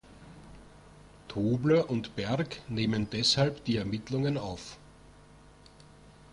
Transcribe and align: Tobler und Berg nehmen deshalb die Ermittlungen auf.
Tobler 1.29 1.87
und 1.91 2.15
Berg 2.15 2.59
nehmen 2.67 3.11
deshalb 3.11 3.63
die 3.65 3.77
Ermittlungen 3.77 4.39
auf. 4.39 4.77